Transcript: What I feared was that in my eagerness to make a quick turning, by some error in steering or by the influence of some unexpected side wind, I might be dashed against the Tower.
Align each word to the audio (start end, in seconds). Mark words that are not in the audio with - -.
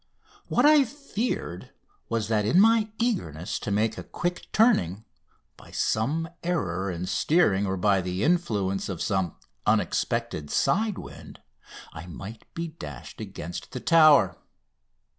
What 0.47 0.65
I 0.65 0.83
feared 0.83 1.69
was 2.09 2.27
that 2.27 2.43
in 2.43 2.59
my 2.59 2.89
eagerness 2.97 3.59
to 3.59 3.69
make 3.69 3.99
a 3.99 4.03
quick 4.03 4.47
turning, 4.51 5.05
by 5.57 5.69
some 5.69 6.27
error 6.41 6.89
in 6.89 7.05
steering 7.05 7.67
or 7.67 7.77
by 7.77 8.01
the 8.01 8.23
influence 8.23 8.89
of 8.89 8.99
some 8.99 9.35
unexpected 9.67 10.49
side 10.49 10.97
wind, 10.97 11.39
I 11.93 12.07
might 12.07 12.51
be 12.55 12.69
dashed 12.69 13.21
against 13.21 13.73
the 13.73 13.79
Tower. 13.79 14.39